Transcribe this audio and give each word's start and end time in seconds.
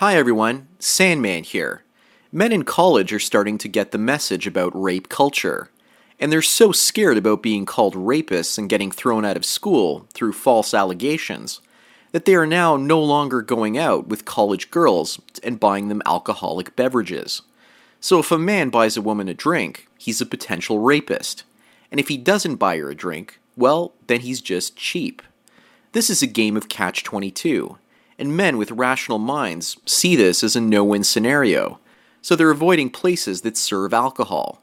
Hi 0.00 0.16
everyone, 0.16 0.66
Sandman 0.78 1.44
here. 1.44 1.84
Men 2.32 2.52
in 2.52 2.64
college 2.64 3.12
are 3.12 3.18
starting 3.18 3.58
to 3.58 3.68
get 3.68 3.90
the 3.90 3.98
message 3.98 4.46
about 4.46 4.72
rape 4.74 5.10
culture 5.10 5.70
and 6.18 6.32
they're 6.32 6.40
so 6.40 6.72
scared 6.72 7.18
about 7.18 7.42
being 7.42 7.66
called 7.66 7.94
rapists 7.94 8.56
and 8.56 8.70
getting 8.70 8.90
thrown 8.90 9.26
out 9.26 9.36
of 9.36 9.44
school 9.44 10.06
through 10.14 10.32
false 10.32 10.72
allegations 10.72 11.60
that 12.12 12.24
they 12.24 12.34
are 12.34 12.46
now 12.46 12.78
no 12.78 12.98
longer 12.98 13.42
going 13.42 13.76
out 13.76 14.08
with 14.08 14.24
college 14.24 14.70
girls 14.70 15.20
and 15.42 15.60
buying 15.60 15.88
them 15.88 16.00
alcoholic 16.06 16.74
beverages. 16.76 17.42
So 18.00 18.20
if 18.20 18.32
a 18.32 18.38
man 18.38 18.70
buys 18.70 18.96
a 18.96 19.02
woman 19.02 19.28
a 19.28 19.34
drink, 19.34 19.86
he's 19.98 20.22
a 20.22 20.24
potential 20.24 20.78
rapist. 20.78 21.44
And 21.90 22.00
if 22.00 22.08
he 22.08 22.16
doesn't 22.16 22.56
buy 22.56 22.78
her 22.78 22.88
a 22.88 22.94
drink, 22.94 23.38
well, 23.54 23.92
then 24.06 24.20
he's 24.20 24.40
just 24.40 24.76
cheap. 24.76 25.20
This 25.92 26.08
is 26.08 26.22
a 26.22 26.26
game 26.26 26.56
of 26.56 26.70
catch 26.70 27.04
22, 27.04 27.76
and 28.20 28.36
men 28.36 28.58
with 28.58 28.70
rational 28.70 29.18
minds 29.18 29.78
see 29.86 30.14
this 30.14 30.44
as 30.44 30.54
a 30.54 30.60
no 30.60 30.84
win 30.84 31.02
scenario, 31.02 31.80
so 32.20 32.36
they're 32.36 32.50
avoiding 32.50 32.90
places 32.90 33.40
that 33.40 33.56
serve 33.56 33.94
alcohol. 33.94 34.62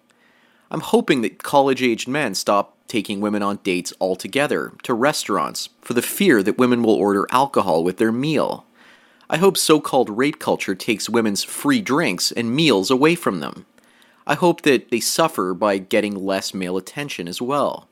I'm 0.69 0.81
hoping 0.81 1.21
that 1.21 1.41
college 1.41 1.81
aged 1.81 2.07
men 2.07 2.35
stop 2.35 2.77
taking 2.87 3.19
women 3.19 3.41
on 3.41 3.59
dates 3.63 3.91
altogether 3.99 4.73
to 4.83 4.93
restaurants 4.93 5.69
for 5.81 5.93
the 5.93 6.01
fear 6.01 6.43
that 6.43 6.57
women 6.59 6.83
will 6.83 6.93
order 6.93 7.25
alcohol 7.31 7.83
with 7.83 7.97
their 7.97 8.11
meal. 8.11 8.65
I 9.29 9.37
hope 9.37 9.57
so 9.57 9.81
called 9.81 10.17
rape 10.17 10.39
culture 10.39 10.75
takes 10.75 11.09
women's 11.09 11.43
free 11.43 11.81
drinks 11.81 12.31
and 12.31 12.55
meals 12.55 12.91
away 12.91 13.15
from 13.15 13.39
them. 13.39 13.65
I 14.25 14.35
hope 14.35 14.61
that 14.61 14.89
they 14.91 14.99
suffer 14.99 15.53
by 15.53 15.79
getting 15.79 16.15
less 16.15 16.53
male 16.53 16.77
attention 16.77 17.27
as 17.27 17.41
well. 17.41 17.87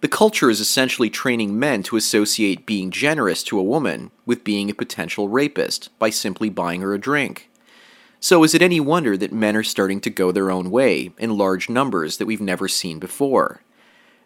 The 0.00 0.08
culture 0.08 0.48
is 0.48 0.60
essentially 0.60 1.10
training 1.10 1.58
men 1.58 1.82
to 1.84 1.96
associate 1.96 2.66
being 2.66 2.92
generous 2.92 3.42
to 3.44 3.58
a 3.58 3.64
woman 3.64 4.12
with 4.24 4.44
being 4.44 4.70
a 4.70 4.74
potential 4.74 5.28
rapist 5.28 5.88
by 5.98 6.10
simply 6.10 6.48
buying 6.48 6.82
her 6.82 6.94
a 6.94 7.00
drink. 7.00 7.50
So, 8.20 8.44
is 8.44 8.54
it 8.54 8.62
any 8.62 8.78
wonder 8.78 9.16
that 9.16 9.32
men 9.32 9.56
are 9.56 9.64
starting 9.64 10.00
to 10.02 10.10
go 10.10 10.30
their 10.30 10.52
own 10.52 10.70
way 10.70 11.10
in 11.18 11.36
large 11.36 11.68
numbers 11.68 12.18
that 12.18 12.26
we've 12.26 12.40
never 12.40 12.68
seen 12.68 13.00
before? 13.00 13.62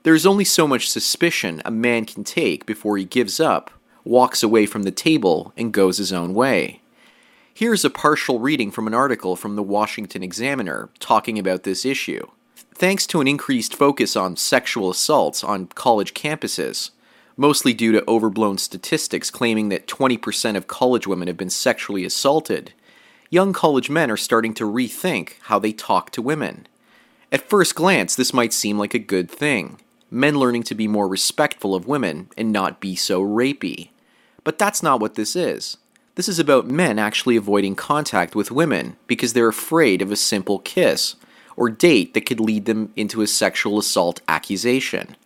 There 0.03 0.15
is 0.15 0.27
only 0.27 0.45
so 0.45 0.67
much 0.67 0.91
suspicion 0.91 1.63
a 1.65 1.71
man 1.71 2.05
can 2.05 2.25
take 2.25 2.67
before 2.67 2.99
he 2.99 3.05
gives 3.05 3.41
up, 3.41 3.71
walks 4.05 4.43
away 4.43 4.67
from 4.67 4.83
the 4.83 4.91
table, 4.91 5.55
and 5.57 5.73
goes 5.73 5.97
his 5.97 6.13
own 6.13 6.35
way. 6.35 6.83
Here's 7.55 7.85
a 7.85 7.91
partial 7.91 8.41
reading 8.41 8.71
from 8.71 8.87
an 8.87 8.95
article 8.95 9.37
from 9.37 9.57
the 9.57 9.63
Washington 9.63 10.23
Examiner 10.23 10.91
talking 10.99 11.39
about 11.39 11.63
this 11.63 11.87
issue. 11.87 12.27
Thanks 12.83 13.07
to 13.07 13.21
an 13.21 13.29
increased 13.29 13.77
focus 13.77 14.17
on 14.17 14.37
sexual 14.37 14.91
assaults 14.91 15.45
on 15.45 15.69
college 15.69 16.15
campuses, 16.15 16.91
mostly 17.37 17.73
due 17.73 17.93
to 17.93 18.05
overblown 18.09 18.59
statistics 18.59 19.31
claiming 19.31 19.69
that 19.69 19.87
20% 19.87 20.57
of 20.57 20.67
college 20.67 21.07
women 21.07 21.29
have 21.29 21.37
been 21.37 21.49
sexually 21.49 22.05
assaulted, 22.05 22.73
young 23.31 23.53
college 23.53 23.89
men 23.89 24.11
are 24.11 24.17
starting 24.17 24.53
to 24.55 24.65
rethink 24.65 25.35
how 25.43 25.61
they 25.61 25.71
talk 25.71 26.11
to 26.11 26.21
women. 26.21 26.67
At 27.31 27.49
first 27.49 27.77
glance, 27.77 28.17
this 28.17 28.35
might 28.35 28.53
seem 28.53 28.81
like 28.81 28.95
a 28.95 28.99
good 28.99 29.31
thing 29.31 29.79
men 30.11 30.35
learning 30.35 30.65
to 30.65 30.75
be 30.75 30.89
more 30.89 31.07
respectful 31.07 31.77
of 31.77 31.87
women 31.87 32.31
and 32.37 32.51
not 32.51 32.81
be 32.81 32.97
so 32.97 33.23
rapey. 33.23 33.91
But 34.43 34.59
that's 34.59 34.83
not 34.83 34.99
what 34.99 35.15
this 35.15 35.37
is. 35.37 35.77
This 36.17 36.29
is 36.29 36.41
about 36.41 36.67
men 36.67 36.99
actually 36.99 37.37
avoiding 37.37 37.77
contact 37.77 38.35
with 38.35 38.51
women 38.51 38.97
because 39.07 39.35
they're 39.35 39.47
afraid 39.47 40.03
of 40.03 40.11
a 40.11 40.17
simple 40.17 40.59
kiss 40.59 41.15
or 41.57 41.71
date 41.71 42.15
that 42.15 42.27
could 42.27 42.41
lead 42.41 42.65
them 42.65 42.93
into 42.97 43.23
a 43.23 43.27
sexual 43.27 43.79
assault 43.79 44.21
accusation. 44.29 45.17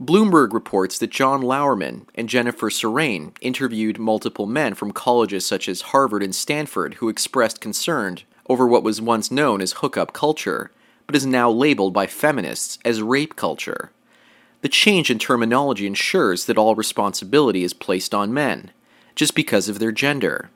Bloomberg 0.00 0.54
reports 0.54 0.98
that 0.98 1.10
John 1.10 1.42
Lauerman 1.42 2.06
and 2.14 2.28
Jennifer 2.28 2.70
Surane 2.70 3.32
interviewed 3.42 3.98
multiple 3.98 4.46
men 4.46 4.74
from 4.74 4.92
colleges 4.92 5.44
such 5.44 5.68
as 5.68 5.82
Harvard 5.82 6.22
and 6.22 6.34
Stanford 6.34 6.94
who 6.94 7.10
expressed 7.10 7.60
concern 7.60 8.18
over 8.48 8.66
what 8.66 8.82
was 8.82 9.00
once 9.00 9.30
known 9.30 9.60
as 9.60 9.72
hookup 9.72 10.12
culture, 10.14 10.70
but 11.06 11.14
is 11.14 11.26
now 11.26 11.50
labeled 11.50 11.92
by 11.92 12.06
feminists 12.06 12.78
as 12.84 13.02
rape 13.02 13.36
culture. 13.36 13.90
The 14.62 14.68
change 14.68 15.10
in 15.10 15.18
terminology 15.18 15.86
ensures 15.86 16.46
that 16.46 16.58
all 16.58 16.74
responsibility 16.74 17.62
is 17.62 17.74
placed 17.74 18.14
on 18.14 18.32
men, 18.32 18.70
just 19.14 19.34
because 19.34 19.68
of 19.68 19.78
their 19.78 19.92
gender. 19.92 20.50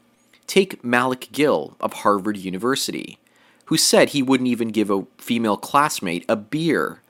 Take 0.46 0.82
Malik 0.82 1.28
Gill 1.32 1.76
of 1.80 1.92
Harvard 1.92 2.36
University, 2.36 3.18
who 3.66 3.76
said 3.76 4.10
he 4.10 4.22
wouldn't 4.22 4.48
even 4.48 4.69
give 4.69 4.91
a 4.91 5.06
female 5.19 5.56
classmate 5.56 6.25
a 6.28 6.36
beer 6.36 7.00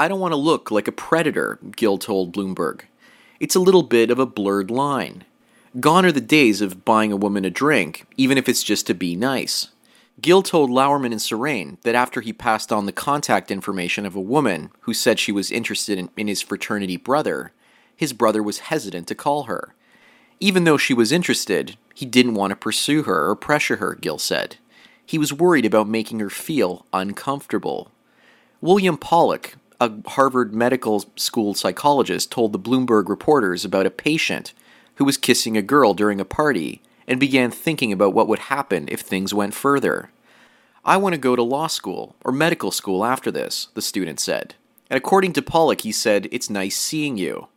I 0.00 0.06
don't 0.06 0.20
want 0.20 0.30
to 0.30 0.36
look 0.36 0.70
like 0.70 0.86
a 0.86 0.92
predator, 0.92 1.58
Gill 1.74 1.98
told 1.98 2.32
Bloomberg. 2.32 2.82
It's 3.40 3.56
a 3.56 3.60
little 3.60 3.82
bit 3.82 4.12
of 4.12 4.20
a 4.20 4.26
blurred 4.26 4.70
line. 4.70 5.24
Gone 5.80 6.06
are 6.06 6.12
the 6.12 6.20
days 6.20 6.60
of 6.60 6.84
buying 6.84 7.10
a 7.10 7.16
woman 7.16 7.44
a 7.44 7.50
drink, 7.50 8.06
even 8.16 8.38
if 8.38 8.48
it's 8.48 8.62
just 8.62 8.86
to 8.86 8.94
be 8.94 9.16
nice. 9.16 9.68
Gill 10.20 10.42
told 10.44 10.70
Lauerman 10.70 11.10
and 11.10 11.20
Surane 11.20 11.80
that 11.82 11.96
after 11.96 12.20
he 12.20 12.32
passed 12.32 12.72
on 12.72 12.86
the 12.86 12.92
contact 12.92 13.50
information 13.50 14.06
of 14.06 14.14
a 14.14 14.20
woman 14.20 14.70
who 14.82 14.94
said 14.94 15.18
she 15.18 15.32
was 15.32 15.50
interested 15.50 15.98
in, 15.98 16.10
in, 16.16 16.28
his 16.28 16.42
fraternity 16.42 16.96
brother, 16.96 17.52
his 17.96 18.12
brother 18.12 18.42
was 18.42 18.60
hesitant 18.60 19.08
to 19.08 19.16
call 19.16 19.44
her. 19.44 19.74
Even 20.38 20.62
though 20.62 20.78
she 20.78 20.94
was 20.94 21.10
interested, 21.10 21.76
he 21.92 22.06
didn't 22.06 22.34
want 22.34 22.52
to 22.52 22.56
pursue 22.56 23.02
her 23.02 23.28
or 23.28 23.34
pressure 23.34 23.76
her, 23.76 23.96
Gill 23.96 24.18
said. 24.18 24.58
He 25.08 25.16
was 25.16 25.32
worried 25.32 25.64
about 25.64 25.88
making 25.88 26.20
her 26.20 26.28
feel 26.28 26.84
uncomfortable. 26.92 27.90
William 28.60 28.98
Pollack, 28.98 29.54
a 29.80 29.90
Harvard 30.06 30.54
Medical 30.54 31.02
School 31.16 31.54
psychologist 31.54 32.30
told 32.30 32.52
the 32.52 32.58
Bloomberg 32.58 33.08
reporters 33.08 33.64
about 33.64 33.86
a 33.86 33.90
patient 33.90 34.52
who 34.96 35.06
was 35.06 35.16
kissing 35.16 35.56
a 35.56 35.62
girl 35.62 35.94
during 35.94 36.20
a 36.20 36.26
party 36.26 36.82
and 37.06 37.18
began 37.18 37.50
thinking 37.50 37.90
about 37.90 38.12
what 38.12 38.28
would 38.28 38.50
happen 38.50 38.86
if 38.88 39.00
things 39.00 39.32
went 39.32 39.54
further. 39.54 40.10
I 40.84 40.98
want 40.98 41.14
to 41.14 41.18
go 41.18 41.34
to 41.34 41.42
law 41.42 41.68
school 41.68 42.14
or 42.22 42.30
medical 42.30 42.70
school 42.70 43.02
after 43.02 43.30
this, 43.30 43.68
the 43.72 43.80
student 43.80 44.20
said. 44.20 44.56
And 44.90 44.98
according 44.98 45.32
to 45.32 45.42
Pollack, 45.42 45.80
he 45.80 45.92
said, 45.92 46.28
It's 46.30 46.50
nice 46.50 46.76
seeing 46.76 47.16
you. 47.16 47.48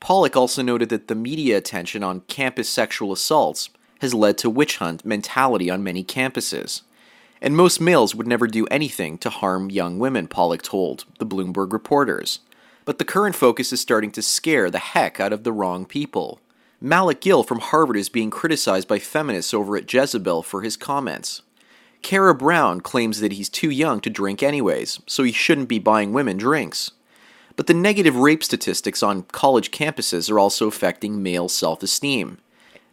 Pollack 0.00 0.34
also 0.34 0.62
noted 0.62 0.88
that 0.88 1.06
the 1.06 1.14
media 1.14 1.58
attention 1.58 2.02
on 2.02 2.22
campus 2.22 2.68
sexual 2.68 3.12
assaults 3.12 3.70
has 4.00 4.14
led 4.14 4.36
to 4.38 4.50
witch 4.50 4.78
hunt 4.78 5.04
mentality 5.04 5.70
on 5.70 5.84
many 5.84 6.02
campuses. 6.02 6.82
And 7.40 7.56
most 7.56 7.80
males 7.80 8.14
would 8.14 8.26
never 8.26 8.46
do 8.46 8.66
anything 8.66 9.18
to 9.18 9.30
harm 9.30 9.70
young 9.70 9.98
women, 9.98 10.26
Pollack 10.26 10.62
told 10.62 11.04
the 11.18 11.26
Bloomberg 11.26 11.72
reporters. 11.72 12.40
But 12.84 12.98
the 12.98 13.04
current 13.04 13.36
focus 13.36 13.72
is 13.72 13.80
starting 13.80 14.10
to 14.12 14.22
scare 14.22 14.70
the 14.70 14.78
heck 14.78 15.20
out 15.20 15.32
of 15.32 15.44
the 15.44 15.52
wrong 15.52 15.84
people. 15.86 16.40
Malik 16.80 17.20
Gill 17.20 17.42
from 17.42 17.58
Harvard 17.58 17.96
is 17.96 18.08
being 18.08 18.30
criticized 18.30 18.88
by 18.88 18.98
feminists 18.98 19.52
over 19.52 19.76
at 19.76 19.92
Jezebel 19.92 20.42
for 20.42 20.62
his 20.62 20.76
comments. 20.76 21.42
Kara 22.02 22.34
Brown 22.34 22.80
claims 22.80 23.20
that 23.20 23.32
he's 23.32 23.48
too 23.48 23.70
young 23.70 24.00
to 24.00 24.10
drink 24.10 24.42
anyways, 24.42 25.00
so 25.06 25.22
he 25.24 25.32
shouldn't 25.32 25.68
be 25.68 25.78
buying 25.78 26.12
women 26.12 26.36
drinks. 26.36 26.92
But 27.56 27.66
the 27.66 27.74
negative 27.74 28.14
rape 28.14 28.44
statistics 28.44 29.02
on 29.02 29.24
college 29.24 29.72
campuses 29.72 30.30
are 30.30 30.38
also 30.38 30.68
affecting 30.68 31.22
male 31.22 31.48
self 31.48 31.82
esteem. 31.82 32.38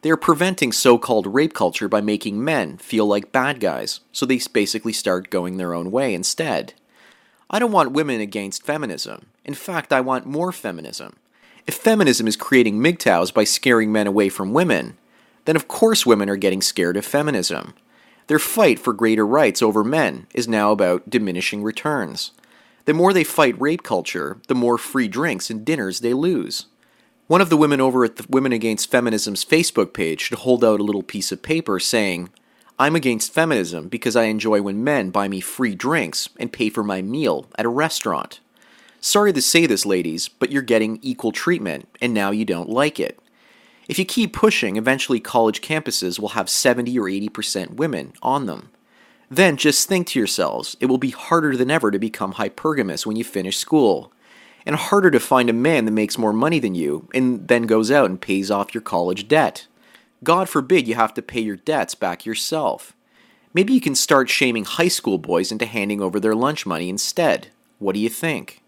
They 0.05 0.11
are 0.11 0.17
preventing 0.17 0.71
so 0.71 0.99
called 0.99 1.25
rape 1.25 1.55
culture 1.55 1.87
by 1.87 1.99
making 1.99 2.43
men 2.43 2.77
feel 2.77 3.07
like 3.07 3.31
bad 3.31 3.59
guys, 3.59 4.01
so 4.11 4.27
they 4.27 4.39
basically 4.53 4.93
start 4.93 5.31
going 5.31 5.57
their 5.57 5.73
own 5.73 5.89
way 5.89 6.13
instead. 6.13 6.75
I 7.49 7.57
don't 7.57 7.71
want 7.71 7.91
women 7.91 8.21
against 8.21 8.61
feminism. 8.61 9.25
In 9.43 9.55
fact, 9.55 9.91
I 9.91 10.01
want 10.01 10.27
more 10.27 10.51
feminism. 10.51 11.15
If 11.65 11.73
feminism 11.73 12.27
is 12.27 12.37
creating 12.37 12.77
MGTOWs 12.77 13.33
by 13.33 13.45
scaring 13.45 13.91
men 13.91 14.05
away 14.05 14.29
from 14.29 14.53
women, 14.53 14.95
then 15.45 15.55
of 15.55 15.67
course 15.67 16.05
women 16.05 16.29
are 16.29 16.35
getting 16.35 16.61
scared 16.61 16.97
of 16.97 17.03
feminism. 17.03 17.73
Their 18.27 18.37
fight 18.37 18.77
for 18.77 18.93
greater 18.93 19.25
rights 19.25 19.63
over 19.63 19.83
men 19.83 20.27
is 20.35 20.47
now 20.47 20.71
about 20.71 21.09
diminishing 21.09 21.63
returns. 21.63 22.29
The 22.85 22.93
more 22.93 23.11
they 23.11 23.23
fight 23.23 23.59
rape 23.59 23.81
culture, 23.81 24.37
the 24.49 24.53
more 24.53 24.77
free 24.77 25.07
drinks 25.07 25.49
and 25.49 25.65
dinners 25.65 26.01
they 26.01 26.13
lose. 26.13 26.67
One 27.27 27.41
of 27.41 27.49
the 27.49 27.57
women 27.57 27.81
over 27.81 28.05
at 28.05 28.17
the 28.17 28.25
Women 28.29 28.51
Against 28.51 28.91
Feminism's 28.91 29.43
Facebook 29.43 29.93
page 29.93 30.21
should 30.21 30.37
hold 30.37 30.63
out 30.63 30.79
a 30.79 30.83
little 30.83 31.01
piece 31.01 31.31
of 31.31 31.41
paper 31.41 31.79
saying, 31.79 32.29
I'm 32.77 32.95
against 32.95 33.33
feminism 33.33 33.87
because 33.87 34.15
I 34.15 34.25
enjoy 34.25 34.61
when 34.61 34.83
men 34.83 35.09
buy 35.09 35.27
me 35.27 35.39
free 35.39 35.73
drinks 35.73 36.29
and 36.37 36.53
pay 36.53 36.69
for 36.69 36.83
my 36.83 37.01
meal 37.01 37.47
at 37.57 37.65
a 37.65 37.69
restaurant. 37.69 38.41
Sorry 39.01 39.33
to 39.33 39.41
say 39.41 39.65
this, 39.65 39.87
ladies, 39.87 40.27
but 40.27 40.51
you're 40.51 40.61
getting 40.61 40.99
equal 41.01 41.31
treatment, 41.31 41.87
and 41.99 42.13
now 42.13 42.29
you 42.29 42.45
don't 42.45 42.69
like 42.69 42.99
it. 42.99 43.17
If 43.87 43.97
you 43.97 44.05
keep 44.05 44.31
pushing, 44.31 44.75
eventually 44.75 45.19
college 45.19 45.61
campuses 45.61 46.19
will 46.19 46.29
have 46.29 46.47
70 46.47 46.99
or 46.99 47.05
80% 47.05 47.71
women 47.71 48.13
on 48.21 48.45
them. 48.45 48.69
Then 49.31 49.57
just 49.57 49.87
think 49.87 50.05
to 50.07 50.19
yourselves, 50.19 50.77
it 50.79 50.85
will 50.85 50.99
be 50.99 51.09
harder 51.09 51.57
than 51.57 51.71
ever 51.71 51.89
to 51.89 51.97
become 51.97 52.33
hypergamous 52.33 53.03
when 53.03 53.15
you 53.15 53.23
finish 53.23 53.57
school, 53.57 54.11
and 54.65 54.75
harder 54.75 55.11
to 55.11 55.19
find 55.19 55.49
a 55.49 55.53
man 55.53 55.85
that 55.85 55.91
makes 55.91 56.17
more 56.17 56.33
money 56.33 56.59
than 56.59 56.75
you 56.75 57.07
and 57.13 57.47
then 57.47 57.63
goes 57.63 57.91
out 57.91 58.09
and 58.09 58.19
pays 58.19 58.49
off 58.49 58.73
your 58.73 58.81
college 58.81 59.27
debt. 59.27 59.67
God 60.23 60.49
forbid 60.49 60.87
you 60.87 60.95
have 60.95 61.13
to 61.13 61.21
pay 61.21 61.41
your 61.41 61.55
debts 61.55 61.93
back 61.93 62.25
yourself. 62.25 62.93
Maybe 63.53 63.73
you 63.73 63.81
can 63.81 63.95
start 63.95 64.29
shaming 64.29 64.65
high 64.65 64.87
school 64.87 65.17
boys 65.17 65.51
into 65.51 65.65
handing 65.65 66.01
over 66.01 66.19
their 66.19 66.35
lunch 66.35 66.65
money 66.65 66.89
instead. 66.89 67.47
What 67.79 67.93
do 67.93 67.99
you 67.99 68.09
think? 68.09 68.61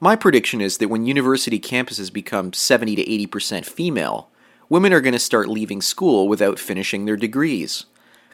My 0.00 0.16
prediction 0.16 0.60
is 0.60 0.78
that 0.78 0.88
when 0.88 1.06
university 1.06 1.58
campuses 1.58 2.12
become 2.12 2.52
70 2.52 2.96
to 2.96 3.04
80% 3.04 3.64
female, 3.64 4.28
women 4.68 4.92
are 4.92 5.00
going 5.00 5.12
to 5.12 5.18
start 5.18 5.48
leaving 5.48 5.82
school 5.82 6.28
without 6.28 6.58
finishing 6.58 7.04
their 7.04 7.16
degrees. 7.16 7.86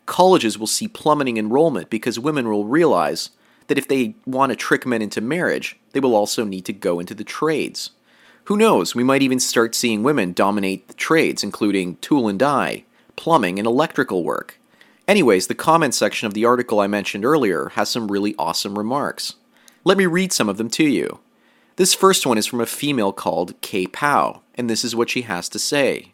Colleges 0.06 0.58
will 0.58 0.66
see 0.66 0.88
plummeting 0.88 1.36
enrollment 1.36 1.90
because 1.90 2.18
women 2.18 2.48
will 2.48 2.64
realize 2.64 3.30
that 3.70 3.78
if 3.78 3.86
they 3.86 4.16
want 4.26 4.50
to 4.50 4.56
trick 4.56 4.84
men 4.84 5.00
into 5.00 5.20
marriage, 5.20 5.78
they 5.92 6.00
will 6.00 6.16
also 6.16 6.44
need 6.44 6.64
to 6.64 6.72
go 6.72 6.98
into 6.98 7.14
the 7.14 7.22
trades. 7.22 7.90
Who 8.46 8.56
knows, 8.56 8.96
we 8.96 9.04
might 9.04 9.22
even 9.22 9.38
start 9.38 9.76
seeing 9.76 10.02
women 10.02 10.32
dominate 10.32 10.88
the 10.88 10.94
trades, 10.94 11.44
including 11.44 11.94
tool 12.00 12.26
and 12.26 12.36
die, 12.36 12.82
plumbing, 13.14 13.60
and 13.60 13.68
electrical 13.68 14.24
work. 14.24 14.58
Anyways, 15.06 15.46
the 15.46 15.54
comment 15.54 15.94
section 15.94 16.26
of 16.26 16.34
the 16.34 16.44
article 16.44 16.80
I 16.80 16.88
mentioned 16.88 17.24
earlier 17.24 17.68
has 17.76 17.88
some 17.88 18.10
really 18.10 18.34
awesome 18.40 18.76
remarks. 18.76 19.36
Let 19.84 19.96
me 19.96 20.06
read 20.06 20.32
some 20.32 20.48
of 20.48 20.56
them 20.56 20.70
to 20.70 20.84
you. 20.84 21.20
This 21.76 21.94
first 21.94 22.26
one 22.26 22.38
is 22.38 22.46
from 22.46 22.60
a 22.60 22.66
female 22.66 23.12
called 23.12 23.54
Kay 23.60 23.86
Pow, 23.86 24.42
and 24.56 24.68
this 24.68 24.84
is 24.84 24.96
what 24.96 25.10
she 25.10 25.22
has 25.22 25.48
to 25.48 25.60
say. 25.60 26.12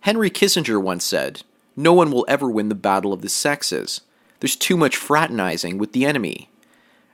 Henry 0.00 0.28
Kissinger 0.28 0.82
once 0.82 1.04
said, 1.04 1.44
No 1.76 1.92
one 1.92 2.10
will 2.10 2.26
ever 2.26 2.50
win 2.50 2.68
the 2.68 2.74
battle 2.74 3.12
of 3.12 3.22
the 3.22 3.28
sexes. 3.28 4.00
There's 4.40 4.56
too 4.56 4.76
much 4.76 4.96
fraternizing 4.96 5.78
with 5.78 5.92
the 5.92 6.04
enemy. 6.04 6.49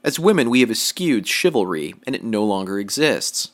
As 0.04 0.18
women, 0.18 0.50
we 0.50 0.60
have 0.60 0.70
eschewed 0.70 1.26
chivalry, 1.26 1.94
and 2.06 2.14
it 2.14 2.22
no 2.22 2.44
longer 2.44 2.78
exists. 2.78 3.50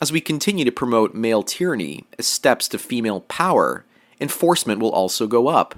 As 0.00 0.12
we 0.12 0.20
continue 0.20 0.64
to 0.64 0.72
promote 0.72 1.14
male 1.14 1.42
tyranny 1.42 2.04
as 2.18 2.26
steps 2.26 2.68
to 2.68 2.78
female 2.78 3.22
power, 3.22 3.84
enforcement 4.20 4.80
will 4.80 4.90
also 4.90 5.26
go 5.26 5.48
up. 5.48 5.76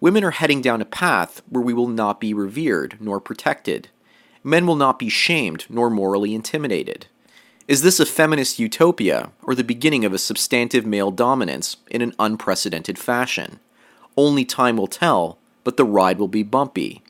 Women 0.00 0.24
are 0.24 0.32
heading 0.32 0.60
down 0.60 0.82
a 0.82 0.86
path 0.86 1.42
where 1.48 1.62
we 1.62 1.72
will 1.72 1.88
not 1.88 2.20
be 2.20 2.34
revered 2.34 2.98
nor 3.00 3.18
protected. 3.18 3.88
Men 4.44 4.66
will 4.66 4.76
not 4.76 4.98
be 4.98 5.08
shamed 5.08 5.64
nor 5.70 5.88
morally 5.88 6.34
intimidated. 6.34 7.06
Is 7.66 7.82
this 7.82 7.98
a 7.98 8.06
feminist 8.06 8.58
utopia 8.58 9.32
or 9.42 9.54
the 9.54 9.64
beginning 9.64 10.04
of 10.04 10.12
a 10.12 10.18
substantive 10.18 10.86
male 10.86 11.10
dominance 11.10 11.78
in 11.90 12.02
an 12.02 12.14
unprecedented 12.18 12.98
fashion? 12.98 13.58
Only 14.16 14.44
time 14.44 14.76
will 14.76 14.86
tell, 14.86 15.38
but 15.64 15.76
the 15.76 15.84
ride 15.84 16.18
will 16.18 16.28
be 16.28 16.42
bumpy. 16.42 17.02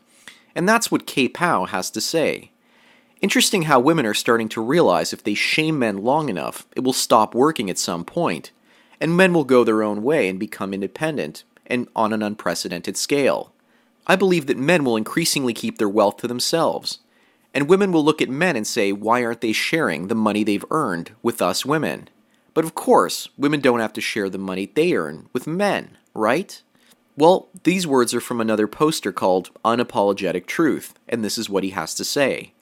And 0.56 0.68
that's 0.68 0.90
what 0.90 1.06
Kay 1.06 1.28
Pow 1.28 1.66
has 1.66 1.88
to 1.92 2.00
say. 2.00 2.50
Interesting 3.20 3.62
how 3.62 3.78
women 3.78 4.04
are 4.06 4.14
starting 4.14 4.48
to 4.48 4.60
realize 4.60 5.12
if 5.12 5.22
they 5.22 5.34
shame 5.34 5.78
men 5.78 5.98
long 5.98 6.28
enough, 6.28 6.66
it 6.74 6.80
will 6.80 6.92
stop 6.92 7.32
working 7.32 7.70
at 7.70 7.78
some 7.78 8.04
point, 8.04 8.50
and 9.00 9.16
men 9.16 9.32
will 9.32 9.44
go 9.44 9.62
their 9.62 9.84
own 9.84 10.02
way 10.02 10.28
and 10.28 10.40
become 10.40 10.74
independent, 10.74 11.44
and 11.66 11.86
on 11.94 12.12
an 12.12 12.22
unprecedented 12.22 12.96
scale. 12.96 13.52
I 14.08 14.16
believe 14.16 14.46
that 14.46 14.58
men 14.58 14.82
will 14.82 14.96
increasingly 14.96 15.54
keep 15.54 15.78
their 15.78 15.88
wealth 15.88 16.16
to 16.18 16.26
themselves 16.26 16.98
and 17.56 17.70
women 17.70 17.90
will 17.90 18.04
look 18.04 18.20
at 18.20 18.28
men 18.28 18.54
and 18.54 18.66
say, 18.66 18.92
why 18.92 19.24
aren't 19.24 19.40
they 19.40 19.54
sharing 19.54 20.08
the 20.08 20.14
money 20.14 20.44
they've 20.44 20.64
earned 20.70 21.12
with 21.22 21.40
us 21.40 21.64
women? 21.64 22.06
But 22.52 22.66
of 22.66 22.74
course, 22.74 23.30
women 23.38 23.60
don't 23.60 23.80
have 23.80 23.94
to 23.94 24.02
share 24.02 24.28
the 24.28 24.36
money 24.36 24.66
they 24.66 24.92
earn 24.92 25.30
with 25.32 25.46
men, 25.46 25.96
right? 26.12 26.60
Well, 27.18 27.48
these 27.62 27.86
words 27.86 28.12
are 28.12 28.20
from 28.20 28.42
another 28.42 28.66
poster 28.66 29.10
called 29.10 29.50
Unapologetic 29.64 30.46
Truth, 30.46 30.94
and 31.08 31.24
this 31.24 31.38
is 31.38 31.48
what 31.48 31.64
he 31.64 31.70
has 31.70 31.94
to 31.94 32.04
say. 32.04 32.52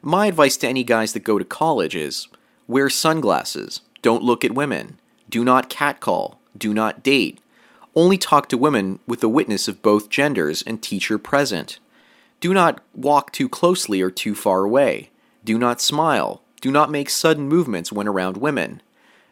My 0.00 0.26
advice 0.26 0.56
to 0.58 0.68
any 0.68 0.84
guys 0.84 1.12
that 1.12 1.24
go 1.24 1.38
to 1.38 1.44
college 1.44 1.96
is 1.96 2.28
wear 2.68 2.88
sunglasses, 2.88 3.80
don't 4.02 4.22
look 4.22 4.44
at 4.44 4.54
women, 4.54 5.00
do 5.28 5.44
not 5.44 5.68
catcall, 5.68 6.40
do 6.56 6.72
not 6.72 7.02
date, 7.02 7.40
only 7.96 8.16
talk 8.16 8.48
to 8.50 8.58
women 8.58 9.00
with 9.08 9.20
the 9.20 9.28
witness 9.28 9.66
of 9.66 9.82
both 9.82 10.08
genders 10.08 10.62
and 10.62 10.80
teacher 10.80 11.18
present. 11.18 11.80
Do 12.38 12.54
not 12.54 12.80
walk 12.94 13.32
too 13.32 13.48
closely 13.48 14.00
or 14.02 14.10
too 14.10 14.34
far 14.34 14.62
away. 14.62 15.10
Do 15.44 15.58
not 15.58 15.80
smile. 15.80 16.42
Do 16.60 16.70
not 16.70 16.90
make 16.90 17.10
sudden 17.10 17.48
movements 17.48 17.90
when 17.90 18.06
around 18.06 18.36
women. 18.36 18.82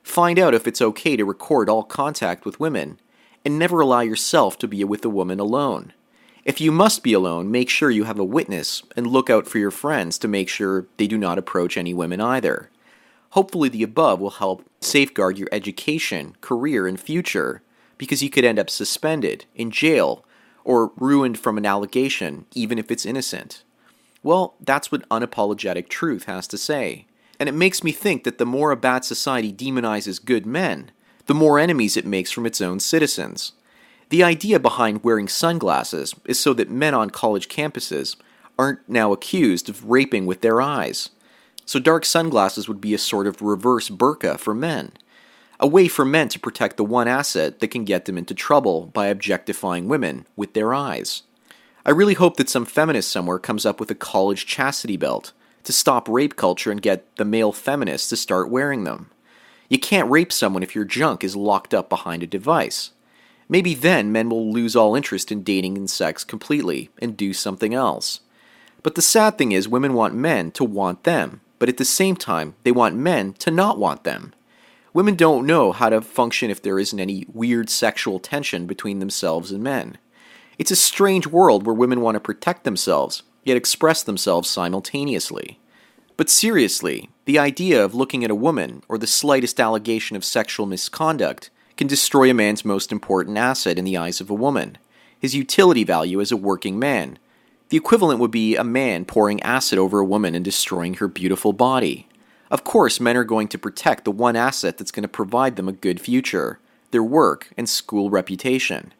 Find 0.03 0.39
out 0.39 0.55
if 0.55 0.67
it's 0.67 0.83
okay 0.83 1.15
to 1.17 1.25
record 1.25 1.69
all 1.69 1.83
contact 1.83 2.45
with 2.45 2.59
women, 2.59 2.99
and 3.45 3.59
never 3.59 3.81
allow 3.81 4.01
yourself 4.01 4.59
to 4.59 4.69
be 4.69 4.83
with 4.85 5.05
a 5.05 5.09
woman 5.09 5.39
alone. 5.39 5.93
If 6.45 6.61
you 6.61 6.71
must 6.71 7.03
be 7.03 7.13
alone, 7.13 7.51
make 7.51 7.71
sure 7.71 7.91
you 7.91 8.05
have 8.05 8.19
a 8.19 8.25
witness 8.25 8.83
and 8.97 9.07
look 9.07 9.31
out 9.31 9.47
for 9.47 9.59
your 9.59 9.71
friends 9.71 10.19
to 10.19 10.29
make 10.29 10.49
sure 10.49 10.87
they 10.99 11.07
do 11.07 11.17
not 11.17 11.39
approach 11.39 11.77
any 11.77 11.95
women 11.95 12.21
either. 12.21 12.71
Hopefully, 13.31 13.69
the 13.69 13.83
above 13.83 14.21
will 14.21 14.31
help 14.31 14.65
safeguard 14.81 15.39
your 15.39 15.49
education, 15.51 16.37
career, 16.41 16.87
and 16.87 17.01
future 17.01 17.63
because 17.99 18.23
you 18.23 18.31
could 18.31 18.45
end 18.45 18.59
up 18.59 18.69
suspended, 18.69 19.47
in 19.55 19.71
jail, 19.71 20.25
or 20.65 20.93
ruined 20.97 21.39
from 21.39 21.59
an 21.59 21.67
allegation, 21.67 22.47
even 22.55 22.79
if 22.79 22.91
it's 22.91 23.07
innocent. 23.07 23.63
Well, 24.23 24.55
that's 24.61 24.93
what 24.93 25.09
unapologetic 25.09 25.89
truth 25.89 26.25
has 26.25 26.47
to 26.49 26.59
say. 26.59 27.07
And 27.39 27.49
it 27.49 27.53
makes 27.53 27.83
me 27.83 27.93
think 27.93 28.25
that 28.25 28.39
the 28.39 28.47
more 28.47 28.71
a 28.71 28.77
bad 28.77 29.05
society 29.05 29.53
demonizes 29.53 30.25
good 30.25 30.47
men, 30.47 30.91
the 31.27 31.35
more 31.35 31.59
enemies 31.59 31.97
it 31.97 32.07
makes 32.07 32.31
from 32.31 32.47
its 32.47 32.61
own 32.61 32.81
citizens. 32.81 33.53
The 34.11 34.23
idea 34.23 34.61
behind 34.61 35.03
wearing 35.03 35.29
sunglasses 35.29 36.15
is 36.25 36.39
so 36.39 36.53
that 36.55 36.71
men 36.71 36.95
on 36.95 37.11
college 37.11 37.49
campuses 37.49 38.17
aren't 38.59 38.89
now 38.89 39.13
accused 39.13 39.69
of 39.69 39.91
raping 39.91 40.27
with 40.27 40.41
their 40.41 40.61
eyes. 40.61 41.11
So 41.67 41.79
dark 41.79 42.05
sunglasses 42.05 42.69
would 42.69 42.81
be 42.81 42.95
a 42.95 42.99
sort 42.99 43.27
of 43.27 43.43
reverse 43.43 43.89
burqa 43.89 44.39
for 44.39 44.55
men 44.55 44.93
a 45.61 45.67
way 45.67 45.89
for 45.89 46.05
men 46.05 46.29
to 46.29 46.39
protect 46.39 46.77
the 46.77 46.85
one 46.85 47.09
asset 47.09 47.61
that 47.61 47.69
can 47.69 47.85
get 47.85 48.05
them 48.05 48.19
into 48.19 48.35
trouble 48.35 48.87
by 48.87 49.07
objectifying 49.07 49.89
women 49.89 50.27
with 50.37 50.55
their 50.55 50.75
eyes. 50.75 51.23
I 51.87 51.91
really 51.91 52.15
hope 52.15 52.37
that 52.37 52.49
some 52.49 52.65
feminist 52.65 53.11
somewhere 53.11 53.39
comes 53.39 53.65
up 53.65 53.79
with 53.79 53.91
a 53.91 53.95
college 53.95 54.47
chastity 54.47 54.97
belt 54.97 55.33
to 55.65 55.73
stop 55.73 56.09
rape 56.09 56.37
culture 56.37 56.71
and 56.71 56.83
get 56.83 57.17
the 57.17 57.25
male 57.25 57.53
feminists 57.53 58.09
to 58.11 58.17
start 58.17 58.51
wearing 58.51 58.85
them. 58.85 59.11
You 59.69 59.79
can't 59.79 60.11
rape 60.11 60.33
someone 60.33 60.63
if 60.63 60.75
your 60.75 60.85
junk 60.85 61.25
is 61.25 61.37
locked 61.37 61.73
up 61.75 61.89
behind 61.89 62.23
a 62.23 62.27
device. 62.27 62.91
Maybe 63.49 63.75
then 63.75 64.13
men 64.13 64.31
will 64.31 64.53
lose 64.53 64.75
all 64.75 64.95
interest 64.95 65.31
in 65.31 65.43
dating 65.43 65.77
and 65.77 65.89
sex 65.89 66.25
completely 66.25 66.91
and 66.99 67.17
do 67.17 67.33
something 67.33 67.75
else. 67.75 68.21
But 68.83 68.95
the 68.95 69.03
sad 69.03 69.39
thing 69.39 69.53
is, 69.53 69.69
women 69.69 69.95
want 69.95 70.15
men 70.15 70.51
to 70.53 70.65
want 70.65 71.05
them, 71.05 71.41
but 71.59 71.69
at 71.69 71.79
the 71.79 71.85
same 71.85 72.17
time, 72.17 72.55
they 72.65 72.73
want 72.73 72.97
men 72.97 73.33
to 73.35 73.51
not 73.51 73.79
want 73.79 74.05
them. 74.05 74.35
Women 74.93 75.15
don't 75.17 75.47
know 75.47 75.73
how 75.73 75.89
to 75.89 76.01
function 76.01 76.51
if 76.51 76.63
there 76.63 76.79
isn't 76.79 77.01
any 77.01 77.27
weird 77.33 77.69
sexual 77.69 78.21
tension 78.21 78.67
between 78.67 78.99
themselves 78.99 79.51
and 79.51 79.63
men. 79.63 79.99
It's 80.59 80.71
a 80.71 80.77
strange 80.77 81.27
world 81.27 81.67
where 81.67 81.75
women 81.75 82.01
want 82.01 82.15
to 82.15 82.21
protect 82.21 82.65
themselves, 82.65 83.23
yet 83.43 83.57
express 83.57 84.03
themselves 84.03 84.49
simultaneously. 84.49 85.59
But 86.17 86.31
seriously, 86.31 87.11
the 87.25 87.39
idea 87.39 87.85
of 87.85 87.95
looking 87.95 88.25
at 88.25 88.31
a 88.31 88.37
woman 88.37 88.83
or 88.89 88.99
the 88.99 89.07
slightest 89.07 89.59
allegation 89.59 90.17
of 90.17 90.25
sexual 90.25 90.67
misconduct 90.67 91.51
can 91.77 91.87
destroy 91.87 92.31
a 92.31 92.35
man's 92.35 92.65
most 92.65 92.93
important 92.93 93.37
asset 93.37 93.79
in 93.79 93.85
the 93.85 93.97
eyes 93.97 94.21
of 94.21 94.31
a 94.31 94.35
woman 94.35 94.79
his 95.25 95.35
utility 95.35 95.85
value 95.85 96.21
as 96.21 96.31
a 96.31 96.37
working 96.37 96.79
man. 96.79 97.19
The 97.71 97.79
equivalent 97.79 98.21
would 98.21 98.31
be 98.31 98.57
a 98.57 98.63
man 98.63 99.07
pouring 99.07 99.43
acid 99.43 99.79
over 99.79 99.99
a 99.99 100.05
woman 100.05 100.35
and 100.35 100.45
destroying 100.45 100.93
her 100.95 101.09
beautiful 101.09 101.55
body. 101.55 102.07
Of 102.51 102.63
course, 102.63 103.01
men 103.01 103.17
are 103.17 103.25
going 103.25 103.49
to 103.49 103.59
protect 103.59 104.05
the 104.05 104.11
one 104.11 104.37
asset 104.37 104.77
that's 104.77 104.91
going 104.91 105.05
to 105.05 105.09
provide 105.09 105.57
them 105.57 105.67
a 105.67 105.73
good 105.73 105.99
future 105.99 106.59
their 106.91 107.03
work 107.03 107.49
and 107.57 107.67
school 107.67 108.11
reputation. 108.11 108.93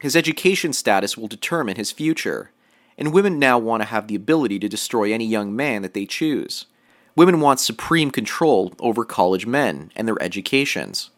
His 0.00 0.16
education 0.16 0.72
status 0.72 1.16
will 1.16 1.28
determine 1.28 1.76
his 1.76 1.92
future, 1.92 2.50
and 2.98 3.12
women 3.12 3.38
now 3.38 3.58
want 3.58 3.80
to 3.80 3.88
have 3.88 4.08
the 4.08 4.14
ability 4.14 4.58
to 4.58 4.68
destroy 4.68 5.12
any 5.12 5.24
young 5.24 5.56
man 5.56 5.80
that 5.82 5.94
they 5.94 6.04
choose. 6.04 6.66
Women 7.16 7.40
want 7.40 7.60
supreme 7.60 8.10
control 8.10 8.74
over 8.80 9.04
college 9.04 9.46
men 9.46 9.90
and 9.96 10.06
their 10.06 10.22
educations. 10.22 11.10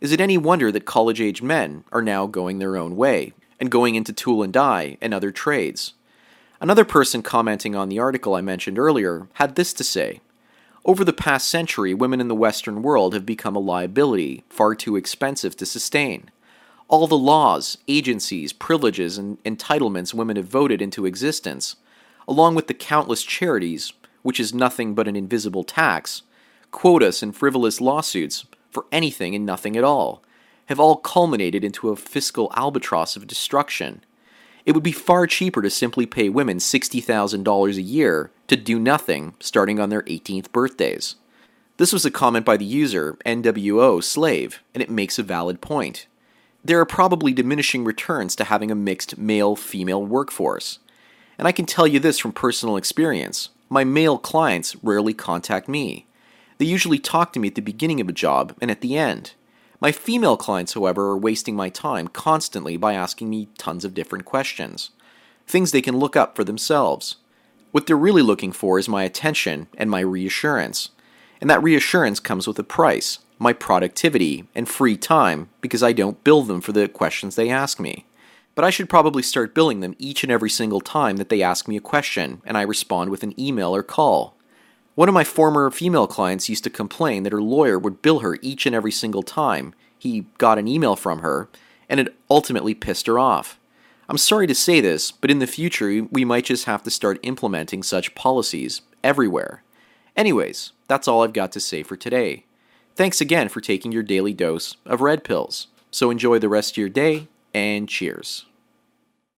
Is 0.00 0.12
it 0.12 0.20
any 0.20 0.38
wonder 0.38 0.72
that 0.72 0.86
college 0.86 1.20
age 1.20 1.42
men 1.42 1.84
are 1.92 2.02
now 2.02 2.26
going 2.26 2.58
their 2.58 2.76
own 2.76 2.96
way 2.96 3.34
and 3.60 3.70
going 3.70 3.96
into 3.96 4.12
tool 4.12 4.42
and 4.42 4.52
die 4.52 4.96
and 5.02 5.12
other 5.12 5.30
trades? 5.30 5.94
Another 6.60 6.84
person 6.84 7.22
commenting 7.22 7.74
on 7.74 7.88
the 7.88 7.98
article 7.98 8.34
I 8.34 8.40
mentioned 8.40 8.78
earlier 8.78 9.28
had 9.34 9.56
this 9.56 9.74
to 9.74 9.84
say 9.84 10.20
over 10.86 11.02
the 11.02 11.14
past 11.14 11.48
century, 11.48 11.94
women 11.94 12.20
in 12.20 12.28
the 12.28 12.34
Western 12.34 12.82
world 12.82 13.14
have 13.14 13.24
become 13.24 13.56
a 13.56 13.60
liability, 13.60 14.44
far 14.50 14.74
too 14.74 14.96
expensive 14.96 15.56
to 15.56 15.64
sustain. 15.64 16.30
All 16.88 17.06
the 17.06 17.16
laws, 17.16 17.78
agencies, 17.88 18.52
privileges, 18.52 19.16
and 19.16 19.42
entitlements 19.44 20.12
women 20.12 20.36
have 20.36 20.46
voted 20.46 20.82
into 20.82 21.06
existence, 21.06 21.76
along 22.28 22.54
with 22.54 22.66
the 22.66 22.74
countless 22.74 23.22
charities, 23.22 23.92
which 24.22 24.38
is 24.38 24.54
nothing 24.54 24.94
but 24.94 25.08
an 25.08 25.16
invisible 25.16 25.64
tax, 25.64 26.22
quotas, 26.70 27.22
and 27.22 27.34
frivolous 27.34 27.80
lawsuits 27.80 28.46
for 28.70 28.86
anything 28.92 29.34
and 29.34 29.46
nothing 29.46 29.76
at 29.76 29.84
all, 29.84 30.22
have 30.66 30.80
all 30.80 30.96
culminated 30.96 31.64
into 31.64 31.90
a 31.90 31.96
fiscal 31.96 32.52
albatross 32.56 33.16
of 33.16 33.26
destruction. 33.26 34.04
It 34.66 34.72
would 34.72 34.82
be 34.82 34.92
far 34.92 35.26
cheaper 35.26 35.62
to 35.62 35.70
simply 35.70 36.06
pay 36.06 36.28
women 36.28 36.58
$60,000 36.58 37.76
a 37.76 37.82
year 37.82 38.30
to 38.48 38.56
do 38.56 38.78
nothing 38.78 39.34
starting 39.40 39.78
on 39.78 39.90
their 39.90 40.02
18th 40.02 40.52
birthdays. 40.52 41.16
This 41.76 41.92
was 41.92 42.04
a 42.04 42.10
comment 42.10 42.46
by 42.46 42.56
the 42.56 42.64
user, 42.64 43.18
NWO 43.26 44.02
Slave, 44.02 44.62
and 44.72 44.82
it 44.82 44.90
makes 44.90 45.18
a 45.18 45.22
valid 45.22 45.60
point. 45.60 46.06
There 46.64 46.80
are 46.80 46.86
probably 46.86 47.34
diminishing 47.34 47.84
returns 47.84 48.34
to 48.36 48.44
having 48.44 48.70
a 48.70 48.74
mixed 48.74 49.18
male 49.18 49.54
female 49.54 50.02
workforce. 50.02 50.78
And 51.36 51.46
I 51.46 51.52
can 51.52 51.66
tell 51.66 51.86
you 51.86 52.00
this 52.00 52.18
from 52.18 52.32
personal 52.32 52.76
experience 52.76 53.50
my 53.70 53.82
male 53.82 54.18
clients 54.18 54.76
rarely 54.84 55.14
contact 55.14 55.68
me. 55.68 56.06
They 56.58 56.66
usually 56.66 56.98
talk 56.98 57.32
to 57.32 57.40
me 57.40 57.48
at 57.48 57.54
the 57.54 57.62
beginning 57.62 58.00
of 58.00 58.08
a 58.08 58.12
job 58.12 58.54
and 58.60 58.70
at 58.70 58.82
the 58.82 58.96
end. 58.96 59.32
My 59.80 59.90
female 59.90 60.36
clients, 60.36 60.74
however, 60.74 61.08
are 61.08 61.18
wasting 61.18 61.56
my 61.56 61.70
time 61.70 62.06
constantly 62.08 62.76
by 62.76 62.92
asking 62.92 63.30
me 63.30 63.48
tons 63.58 63.84
of 63.84 63.94
different 63.94 64.26
questions. 64.26 64.90
Things 65.46 65.72
they 65.72 65.82
can 65.82 65.96
look 65.96 66.14
up 66.14 66.36
for 66.36 66.44
themselves. 66.44 67.16
What 67.72 67.86
they're 67.86 67.96
really 67.96 68.22
looking 68.22 68.52
for 68.52 68.78
is 68.78 68.88
my 68.88 69.02
attention 69.02 69.66
and 69.76 69.90
my 69.90 70.00
reassurance. 70.00 70.90
And 71.40 71.50
that 71.50 71.62
reassurance 71.62 72.20
comes 72.20 72.46
with 72.46 72.58
a 72.58 72.64
price 72.64 73.18
my 73.38 73.52
productivity 73.52 74.46
and 74.54 74.68
free 74.68 74.96
time 74.96 75.48
because 75.60 75.82
I 75.82 75.92
don't 75.92 76.22
bill 76.24 76.42
them 76.42 76.60
for 76.60 76.72
the 76.72 76.88
questions 76.88 77.36
they 77.36 77.50
ask 77.50 77.80
me 77.80 78.06
but 78.54 78.64
I 78.64 78.70
should 78.70 78.88
probably 78.88 79.22
start 79.22 79.54
billing 79.54 79.80
them 79.80 79.96
each 79.98 80.22
and 80.22 80.30
every 80.30 80.50
single 80.50 80.80
time 80.80 81.16
that 81.16 81.28
they 81.28 81.42
ask 81.42 81.66
me 81.66 81.76
a 81.76 81.80
question 81.80 82.40
and 82.44 82.56
I 82.56 82.62
respond 82.62 83.10
with 83.10 83.22
an 83.22 83.38
email 83.38 83.74
or 83.74 83.82
call. 83.82 84.36
One 84.94 85.08
of 85.08 85.14
my 85.14 85.24
former 85.24 85.70
female 85.70 86.06
clients 86.06 86.48
used 86.48 86.64
to 86.64 86.70
complain 86.70 87.24
that 87.24 87.32
her 87.32 87.42
lawyer 87.42 87.78
would 87.78 88.02
bill 88.02 88.20
her 88.20 88.38
each 88.42 88.64
and 88.64 88.74
every 88.74 88.92
single 88.92 89.24
time 89.24 89.74
he 89.98 90.26
got 90.38 90.58
an 90.58 90.68
email 90.68 90.96
from 90.96 91.20
her, 91.20 91.48
and 91.88 91.98
it 91.98 92.14
ultimately 92.30 92.74
pissed 92.74 93.06
her 93.06 93.18
off. 93.18 93.58
I'm 94.08 94.18
sorry 94.18 94.46
to 94.46 94.54
say 94.54 94.80
this, 94.80 95.10
but 95.10 95.30
in 95.30 95.38
the 95.38 95.46
future 95.46 96.06
we 96.10 96.24
might 96.24 96.44
just 96.44 96.66
have 96.66 96.82
to 96.84 96.90
start 96.90 97.18
implementing 97.22 97.82
such 97.82 98.14
policies 98.14 98.82
everywhere. 99.02 99.62
Anyways, 100.16 100.72
that's 100.86 101.08
all 101.08 101.24
I've 101.24 101.32
got 101.32 101.50
to 101.52 101.60
say 101.60 101.82
for 101.82 101.96
today. 101.96 102.44
Thanks 102.96 103.20
again 103.20 103.48
for 103.48 103.60
taking 103.60 103.90
your 103.90 104.04
daily 104.04 104.32
dose 104.32 104.76
of 104.86 105.00
red 105.00 105.24
pills. 105.24 105.66
So 105.90 106.10
enjoy 106.10 106.38
the 106.38 106.48
rest 106.48 106.72
of 106.72 106.76
your 106.76 106.88
day 106.88 107.26
and 107.52 107.88
cheers. 107.88 108.46